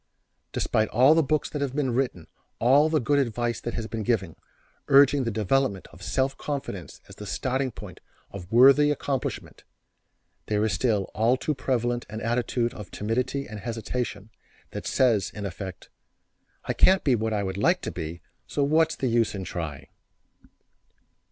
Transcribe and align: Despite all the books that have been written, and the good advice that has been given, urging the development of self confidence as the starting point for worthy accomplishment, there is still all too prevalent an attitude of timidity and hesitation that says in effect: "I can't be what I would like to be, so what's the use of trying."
Despite 0.51 0.89
all 0.89 1.13
the 1.13 1.21
books 1.21 1.47
that 1.51 1.61
have 1.61 1.75
been 1.75 1.93
written, 1.93 2.25
and 2.59 2.91
the 2.91 2.99
good 2.99 3.19
advice 3.19 3.61
that 3.61 3.75
has 3.75 3.85
been 3.85 4.01
given, 4.01 4.35
urging 4.87 5.25
the 5.25 5.29
development 5.29 5.87
of 5.93 6.01
self 6.01 6.35
confidence 6.39 7.01
as 7.07 7.17
the 7.17 7.27
starting 7.27 7.69
point 7.69 7.99
for 8.31 8.43
worthy 8.49 8.89
accomplishment, 8.89 9.63
there 10.47 10.65
is 10.65 10.73
still 10.73 11.03
all 11.13 11.37
too 11.37 11.53
prevalent 11.53 12.07
an 12.09 12.19
attitude 12.19 12.73
of 12.73 12.89
timidity 12.89 13.45
and 13.47 13.59
hesitation 13.59 14.31
that 14.71 14.87
says 14.87 15.29
in 15.35 15.45
effect: 15.45 15.91
"I 16.65 16.73
can't 16.73 17.03
be 17.03 17.13
what 17.13 17.31
I 17.31 17.43
would 17.43 17.57
like 17.57 17.81
to 17.81 17.91
be, 17.91 18.23
so 18.47 18.63
what's 18.63 18.95
the 18.95 19.05
use 19.07 19.35
of 19.35 19.43
trying." 19.45 19.85